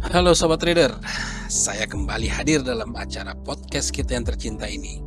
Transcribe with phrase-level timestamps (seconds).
[0.00, 0.96] Halo Sobat Trader,
[1.52, 5.04] saya kembali hadir dalam acara podcast kita yang tercinta ini.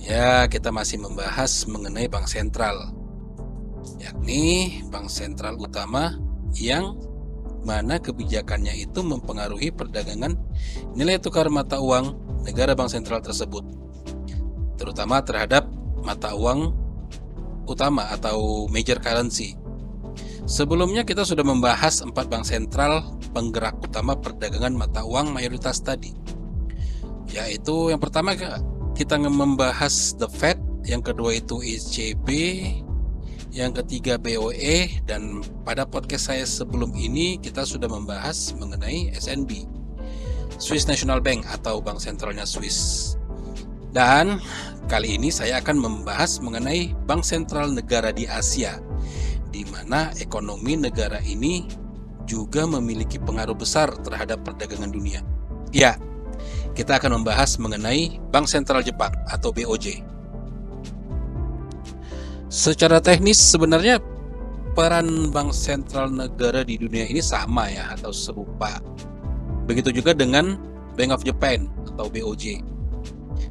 [0.00, 2.88] Ya, kita masih membahas mengenai bank sentral,
[4.00, 6.16] yakni bank sentral utama
[6.56, 6.96] yang
[7.68, 10.40] mana kebijakannya itu mempengaruhi perdagangan
[10.96, 12.16] nilai tukar mata uang
[12.48, 13.60] negara bank sentral tersebut,
[14.80, 15.68] terutama terhadap
[16.00, 16.72] mata uang
[17.68, 19.52] utama atau major currency
[20.48, 23.04] Sebelumnya kita sudah membahas empat bank sentral
[23.36, 26.16] penggerak utama perdagangan mata uang mayoritas tadi.
[27.28, 28.32] Yaitu yang pertama
[28.96, 30.56] kita membahas The Fed,
[30.88, 32.28] yang kedua itu ECB,
[33.52, 39.68] yang ketiga BOE dan pada podcast saya sebelum ini kita sudah membahas mengenai SNB.
[40.56, 43.20] Swiss National Bank atau bank sentralnya Swiss.
[43.92, 44.40] Dan
[44.88, 48.87] kali ini saya akan membahas mengenai bank sentral negara di Asia
[49.48, 51.64] di mana ekonomi negara ini
[52.28, 55.24] juga memiliki pengaruh besar terhadap perdagangan dunia.
[55.72, 55.96] Ya,
[56.76, 60.04] kita akan membahas mengenai Bank Sentral Jepang atau BOJ.
[62.48, 64.00] Secara teknis sebenarnya
[64.72, 68.80] peran bank sentral negara di dunia ini sama ya atau serupa.
[69.68, 70.56] Begitu juga dengan
[70.96, 72.64] Bank of Japan atau BOJ.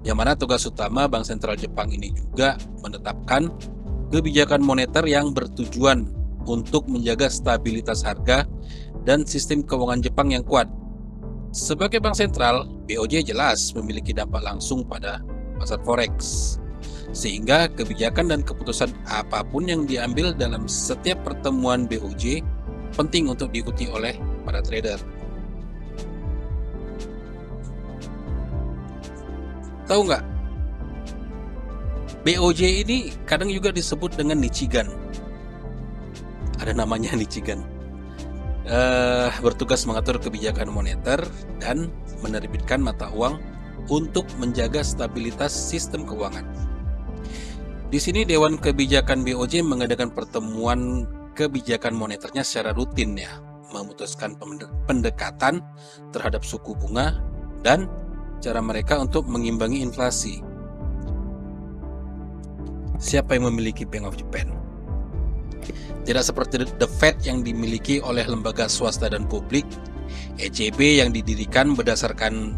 [0.02, 3.54] Yang mana tugas utama Bank Sentral Jepang ini juga menetapkan
[4.12, 6.08] kebijakan moneter yang bertujuan
[6.48, 8.48] untuk menjaga stabilitas harga
[9.04, 10.68] dan sistem keuangan Jepang yang kuat.
[11.52, 15.24] Sebagai bank sentral, BOJ jelas memiliki dampak langsung pada
[15.60, 16.16] pasar forex.
[17.16, 22.44] Sehingga kebijakan dan keputusan apa pun yang diambil dalam setiap pertemuan BOJ
[22.96, 25.00] penting untuk diikuti oleh para trader.
[29.88, 30.37] Tahu nggak
[32.28, 34.92] BOJ ini kadang juga disebut dengan Nichigan.
[36.60, 37.64] Ada namanya Nichigan.
[38.68, 41.24] Uh, bertugas mengatur kebijakan moneter
[41.64, 41.88] dan
[42.20, 43.40] menerbitkan mata uang
[43.88, 46.44] untuk menjaga stabilitas sistem keuangan.
[47.88, 53.40] Di sini Dewan Kebijakan BOJ mengadakan pertemuan kebijakan moneternya secara rutin ya,
[53.72, 54.36] memutuskan
[54.84, 55.64] pendekatan
[56.12, 57.24] terhadap suku bunga
[57.64, 57.88] dan
[58.44, 60.44] cara mereka untuk mengimbangi inflasi
[62.98, 64.54] siapa yang memiliki Bank of Japan.
[66.04, 69.68] Tidak seperti The Fed yang dimiliki oleh lembaga swasta dan publik,
[70.40, 72.56] ECB yang didirikan berdasarkan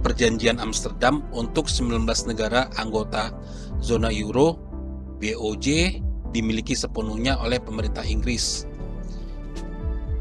[0.00, 3.34] perjanjian Amsterdam untuk 19 negara anggota
[3.82, 4.56] zona euro,
[5.20, 5.98] BOJ
[6.30, 8.64] dimiliki sepenuhnya oleh pemerintah Inggris.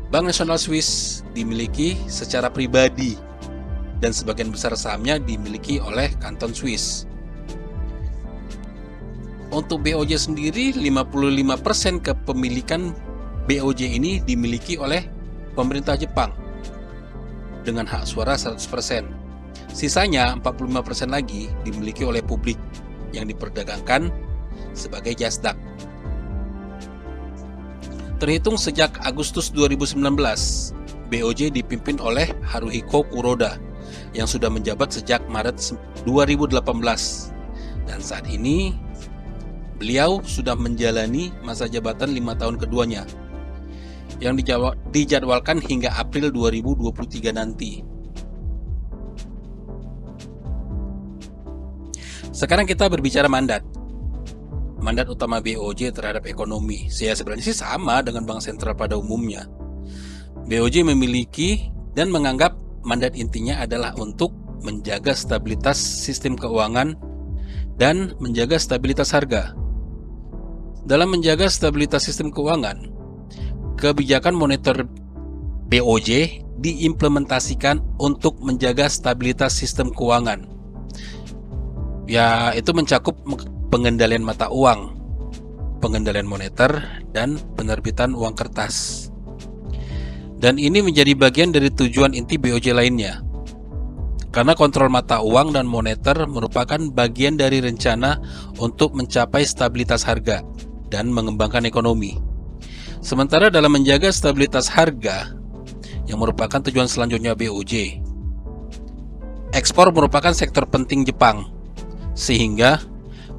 [0.10, 3.14] Bank Nasional Swiss dimiliki secara pribadi
[4.02, 7.06] dan sebagian besar sahamnya dimiliki oleh kanton Swiss.
[9.50, 12.94] Untuk BOJ sendiri 55% kepemilikan
[13.50, 15.10] BOJ ini dimiliki oleh
[15.58, 16.30] pemerintah Jepang
[17.66, 19.10] dengan hak suara 100%.
[19.74, 22.62] Sisanya 45% lagi dimiliki oleh publik
[23.10, 24.14] yang diperdagangkan
[24.78, 25.58] sebagai jasdak.
[28.22, 29.98] Terhitung sejak Agustus 2019,
[31.10, 33.58] BOJ dipimpin oleh Haruhiko Kuroda
[34.14, 35.58] yang sudah menjabat sejak Maret
[36.06, 36.54] 2018
[37.90, 38.78] dan saat ini
[39.80, 43.08] Beliau sudah menjalani masa jabatan lima tahun keduanya
[44.20, 44.36] yang
[44.92, 47.80] dijadwalkan hingga April 2023 nanti.
[52.36, 53.64] Sekarang kita berbicara mandat.
[54.80, 56.88] Mandat utama BOJ terhadap ekonomi.
[56.92, 59.48] Saya sebenarnya sih sama dengan bank sentral pada umumnya.
[60.48, 64.32] BOJ memiliki dan menganggap mandat intinya adalah untuk
[64.64, 66.96] menjaga stabilitas sistem keuangan
[67.80, 69.56] dan menjaga stabilitas harga.
[70.88, 72.88] Dalam menjaga stabilitas sistem keuangan,
[73.76, 74.88] kebijakan moneter
[75.68, 80.44] BOJ diimplementasikan untuk menjaga stabilitas sistem keuangan.
[82.10, 83.16] Ya, itu mencakup
[83.70, 84.98] pengendalian mata uang,
[85.80, 89.08] pengendalian moneter, dan penerbitan uang kertas.
[90.40, 93.20] Dan ini menjadi bagian dari tujuan inti BOJ lainnya.
[94.30, 98.22] Karena kontrol mata uang dan moneter merupakan bagian dari rencana
[98.62, 100.46] untuk mencapai stabilitas harga
[100.90, 102.18] dan mengembangkan ekonomi.
[103.00, 105.32] Sementara dalam menjaga stabilitas harga
[106.10, 108.02] yang merupakan tujuan selanjutnya BOJ,
[109.56, 111.48] ekspor merupakan sektor penting Jepang,
[112.18, 112.84] sehingga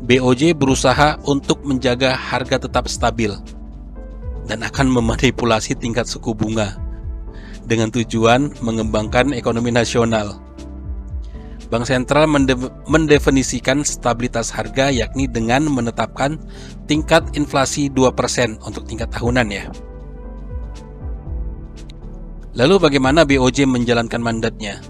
[0.00, 3.36] BOJ berusaha untuk menjaga harga tetap stabil
[4.48, 6.80] dan akan memanipulasi tingkat suku bunga
[7.68, 10.40] dengan tujuan mengembangkan ekonomi nasional.
[11.70, 12.26] Bank sentral
[12.90, 16.34] mendefinisikan stabilitas harga yakni dengan menetapkan
[16.90, 19.70] tingkat inflasi 2% untuk tingkat tahunan ya.
[22.58, 24.82] Lalu bagaimana BOJ menjalankan mandatnya?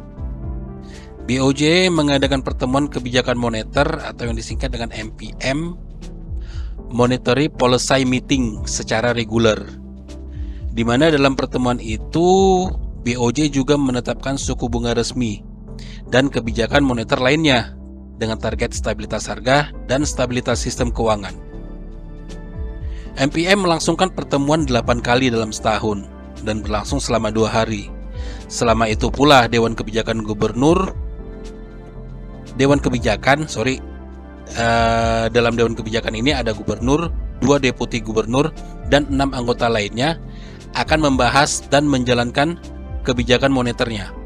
[1.29, 5.77] BOJ mengadakan pertemuan kebijakan moneter atau yang disingkat dengan MPM
[6.88, 9.61] Monetary Policy Meeting secara reguler.
[10.73, 12.65] Di mana dalam pertemuan itu
[13.05, 15.50] BOJ juga menetapkan suku bunga resmi
[16.10, 17.74] dan kebijakan moneter lainnya
[18.20, 21.32] dengan target stabilitas harga dan stabilitas sistem keuangan.
[23.18, 26.06] MPM melangsungkan pertemuan 8 kali dalam setahun
[26.46, 27.88] dan berlangsung selama dua hari.
[28.46, 30.94] Selama itu pula Dewan Kebijakan Gubernur,
[32.54, 33.80] Dewan Kebijakan, sorry,
[34.54, 37.08] uh, dalam Dewan Kebijakan ini ada Gubernur,
[37.40, 38.52] dua Deputi Gubernur,
[38.92, 40.20] dan enam anggota lainnya
[40.76, 42.60] akan membahas dan menjalankan
[43.02, 44.19] kebijakan moneternya.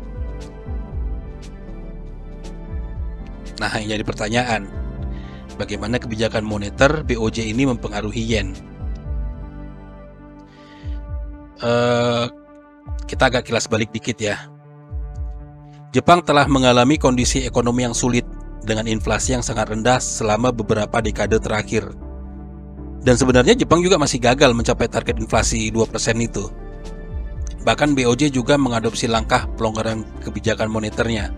[3.62, 4.66] Nah, yang jadi pertanyaan,
[5.60, 8.74] bagaimana kebijakan moneter BOJ ini mempengaruhi yen?
[11.64, 12.26] uh,
[13.08, 14.36] kita agak kilas balik dikit ya.
[15.94, 18.26] Jepang telah mengalami kondisi ekonomi yang sulit
[18.66, 21.86] dengan inflasi yang sangat rendah selama beberapa dekade terakhir.
[23.04, 25.86] Dan sebenarnya Jepang juga masih gagal mencapai target inflasi 2%
[26.24, 26.48] itu.
[27.62, 31.30] Bahkan BOJ juga mengadopsi langkah pelonggaran kebijakan moneternya,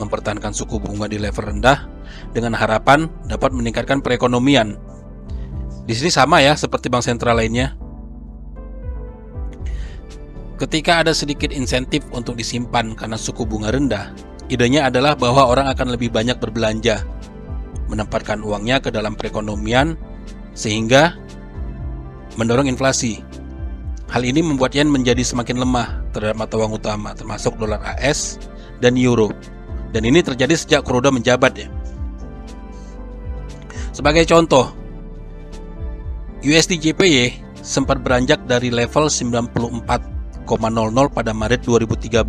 [0.00, 1.86] mempertahankan suku bunga di level rendah
[2.32, 4.76] dengan harapan dapat meningkatkan perekonomian.
[5.84, 7.76] Di sini sama ya seperti bank sentral lainnya,
[10.54, 14.14] Ketika ada sedikit insentif untuk disimpan karena suku bunga rendah,
[14.46, 17.02] idenya adalah bahwa orang akan lebih banyak berbelanja,
[17.90, 19.98] menempatkan uangnya ke dalam perekonomian,
[20.54, 21.18] sehingga
[22.38, 23.18] mendorong inflasi.
[24.14, 28.38] Hal ini membuat yen menjadi semakin lemah terhadap mata uang utama, termasuk dolar AS
[28.78, 29.34] dan euro.
[29.94, 31.70] Dan ini terjadi sejak Kuroda menjabat ya.
[33.94, 34.74] Sebagai contoh,
[36.42, 39.54] USD JPY sempat beranjak dari level 94
[41.14, 42.20] pada Maret 2013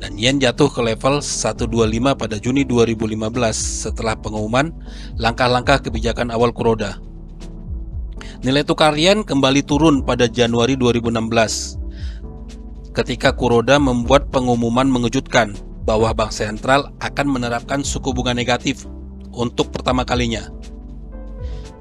[0.00, 1.68] dan yen jatuh ke level 125
[2.16, 4.72] pada Juni 2015 setelah pengumuman
[5.20, 7.02] langkah-langkah kebijakan awal Kuroda.
[8.46, 15.58] Nilai tukar yen kembali turun pada Januari 2016 ketika Kuroda membuat pengumuman mengejutkan
[15.88, 18.84] bahwa Bank Sentral akan menerapkan suku bunga negatif
[19.32, 20.52] untuk pertama kalinya.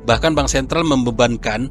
[0.08, 1.68] Bahkan Bank Sentral membebankan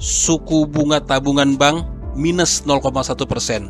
[0.00, 1.84] suku bunga tabungan bank
[2.16, 2.88] minus 0,1
[3.28, 3.68] persen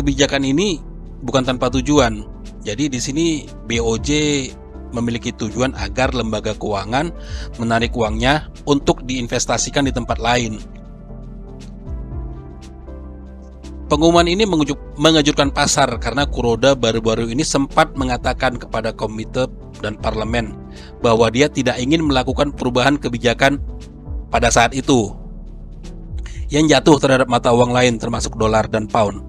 [0.00, 0.80] kebijakan ini
[1.20, 2.24] bukan tanpa tujuan.
[2.64, 3.26] Jadi di sini
[3.68, 4.10] BOJ
[4.96, 7.12] memiliki tujuan agar lembaga keuangan
[7.60, 10.56] menarik uangnya untuk diinvestasikan di tempat lain.
[13.90, 14.46] Pengumuman ini
[14.94, 19.50] mengejutkan pasar karena Kuroda baru-baru ini sempat mengatakan kepada komite
[19.82, 20.54] dan parlemen
[21.02, 23.58] bahwa dia tidak ingin melakukan perubahan kebijakan
[24.30, 25.10] pada saat itu
[26.54, 29.26] yang jatuh terhadap mata uang lain termasuk dolar dan pound.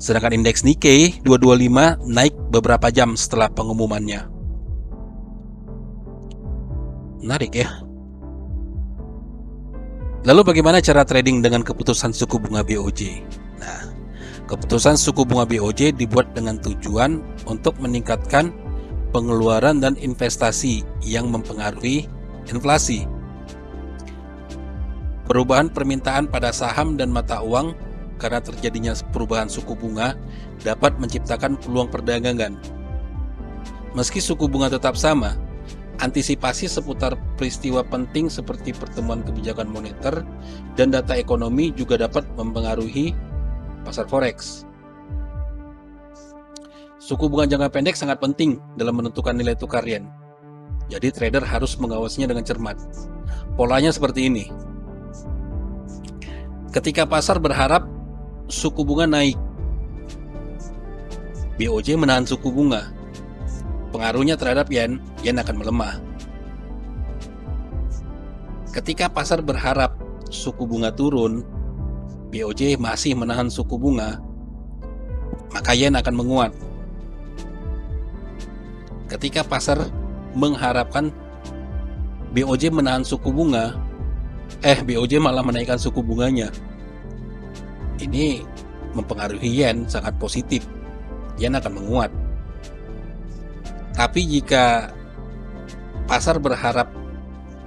[0.00, 4.24] Sedangkan indeks Nikkei 225 naik beberapa jam setelah pengumumannya.
[7.20, 7.84] Menarik ya.
[10.24, 13.20] Lalu bagaimana cara trading dengan keputusan suku bunga BOJ?
[14.48, 18.48] Keputusan suku bunga BOJ dibuat dengan tujuan untuk meningkatkan
[19.12, 22.08] pengeluaran dan investasi yang mempengaruhi
[22.48, 23.04] inflasi.
[25.28, 27.76] Perubahan permintaan pada saham dan mata uang
[28.16, 30.16] karena terjadinya perubahan suku bunga
[30.64, 32.56] dapat menciptakan peluang perdagangan.
[33.92, 35.36] Meski suku bunga tetap sama,
[36.00, 40.24] antisipasi seputar peristiwa penting seperti pertemuan kebijakan moneter
[40.72, 43.27] dan data ekonomi juga dapat mempengaruhi
[43.88, 44.68] pasar forex.
[47.00, 50.04] Suku bunga jangka pendek sangat penting dalam menentukan nilai tukar yen.
[50.92, 52.76] Jadi trader harus mengawasinya dengan cermat.
[53.56, 54.52] Polanya seperti ini.
[56.68, 57.88] Ketika pasar berharap
[58.52, 59.40] suku bunga naik.
[61.56, 62.92] BOJ menahan suku bunga.
[63.88, 65.96] Pengaruhnya terhadap yen, yen akan melemah.
[68.68, 69.96] Ketika pasar berharap
[70.28, 71.40] suku bunga turun,
[72.28, 74.20] BOJ masih menahan suku bunga,
[75.48, 76.52] maka yen akan menguat.
[79.08, 79.88] Ketika pasar
[80.36, 81.08] mengharapkan
[82.36, 83.80] BOJ menahan suku bunga,
[84.60, 86.52] eh BOJ malah menaikkan suku bunganya.
[87.96, 88.44] Ini
[88.92, 90.68] mempengaruhi yen sangat positif.
[91.40, 92.12] Yen akan menguat.
[93.96, 94.92] Tapi jika
[96.04, 96.92] pasar berharap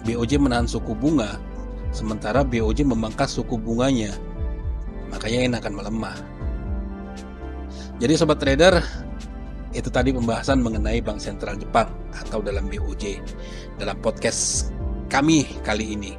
[0.06, 1.42] BOJ menahan suku bunga,
[1.90, 4.14] sementara BOJ memangkas suku bunganya,
[5.12, 6.18] maka yen akan melemah.
[8.02, 8.82] Jadi sobat trader,
[9.72, 13.22] itu tadi pembahasan mengenai Bank Sentral Jepang atau dalam BOJ
[13.80, 14.74] dalam podcast
[15.08, 16.14] kami kali ini.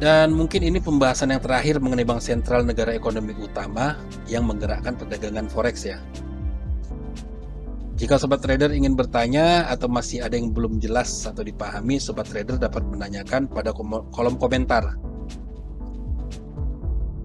[0.00, 5.44] Dan mungkin ini pembahasan yang terakhir mengenai Bank Sentral negara ekonomi utama yang menggerakkan perdagangan
[5.52, 6.00] forex ya.
[8.00, 12.56] Jika sobat trader ingin bertanya atau masih ada yang belum jelas atau dipahami, sobat trader
[12.56, 14.96] dapat menanyakan pada kolom komentar.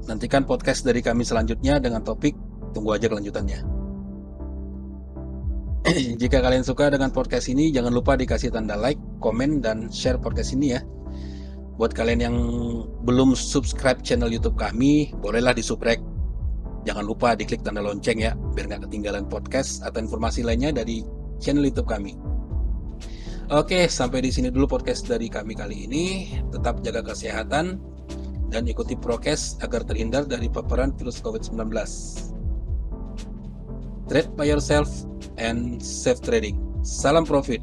[0.06, 2.38] Nantikan podcast dari kami selanjutnya dengan topik
[2.78, 3.66] tunggu aja kelanjutannya.
[6.22, 10.54] Jika kalian suka dengan podcast ini, jangan lupa dikasih tanda like, komen, dan share podcast
[10.54, 10.82] ini ya.
[11.82, 12.38] Buat kalian yang
[13.02, 16.02] belum subscribe channel YouTube kami, bolehlah di subscribe.
[16.86, 21.02] Jangan lupa diklik tanda lonceng ya, biar nggak ketinggalan podcast atau informasi lainnya dari
[21.42, 22.14] channel YouTube kami.
[23.50, 26.06] Oke, sampai di sini dulu podcast dari kami kali ini.
[26.54, 27.95] Tetap jaga kesehatan
[28.50, 31.74] dan ikuti prokes agar terhindar dari paparan virus COVID-19.
[34.06, 34.90] Trade by yourself
[35.42, 36.62] and safe trading.
[36.86, 37.62] Salam profit.